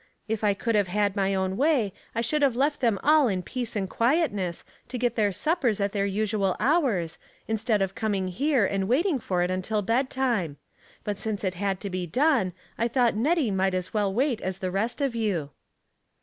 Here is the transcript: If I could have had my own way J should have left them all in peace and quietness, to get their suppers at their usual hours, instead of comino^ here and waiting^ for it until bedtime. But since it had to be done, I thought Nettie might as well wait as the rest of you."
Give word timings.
If 0.27 0.43
I 0.43 0.55
could 0.55 0.73
have 0.73 0.87
had 0.87 1.15
my 1.15 1.35
own 1.35 1.57
way 1.57 1.93
J 2.15 2.23
should 2.23 2.41
have 2.41 2.55
left 2.55 2.81
them 2.81 2.97
all 3.03 3.27
in 3.27 3.43
peace 3.43 3.75
and 3.75 3.87
quietness, 3.87 4.63
to 4.87 4.97
get 4.97 5.15
their 5.15 5.31
suppers 5.31 5.79
at 5.79 5.91
their 5.91 6.07
usual 6.07 6.55
hours, 6.59 7.19
instead 7.47 7.83
of 7.83 7.93
comino^ 7.93 8.31
here 8.31 8.65
and 8.65 8.85
waiting^ 8.89 9.21
for 9.21 9.43
it 9.43 9.51
until 9.51 9.83
bedtime. 9.83 10.57
But 11.03 11.19
since 11.19 11.43
it 11.43 11.53
had 11.53 11.79
to 11.81 11.91
be 11.91 12.07
done, 12.07 12.53
I 12.79 12.87
thought 12.87 13.13
Nettie 13.15 13.51
might 13.51 13.75
as 13.75 13.93
well 13.93 14.11
wait 14.11 14.41
as 14.41 14.57
the 14.57 14.71
rest 14.71 15.01
of 15.01 15.13
you." 15.13 15.51